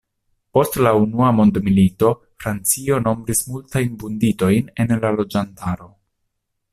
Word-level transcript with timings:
Post 0.57 0.77
la 0.85 0.91
unua 1.01 1.27
mondmilito, 1.39 2.09
Francio 2.45 2.97
nombris 3.03 3.43
multajn 3.51 3.93
vunditojn 4.05 4.73
en 4.85 4.95
la 5.05 5.13
loĝantaro. 5.21 5.91